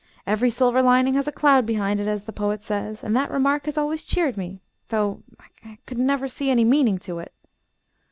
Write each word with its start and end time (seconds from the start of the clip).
Every 0.25 0.49
silver 0.49 0.81
lining 0.81 1.13
has 1.13 1.27
a 1.27 1.31
cloud 1.31 1.63
behind 1.67 1.99
it, 1.99 2.07
as 2.07 2.25
the 2.25 2.33
poet 2.33 2.63
says; 2.63 3.03
and 3.03 3.15
that 3.15 3.29
remark 3.29 3.65
has 3.65 3.77
always 3.77 4.03
cheered 4.03 4.35
me; 4.35 4.59
though 4.89 5.21
I 5.39 5.45
never 5.91 6.23
could 6.25 6.31
see 6.31 6.49
any 6.49 6.63
meaning 6.63 6.97
to 6.97 7.19
it. 7.19 7.31